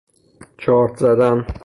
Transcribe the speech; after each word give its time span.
چارت 0.57 0.97
زدن 0.99 1.45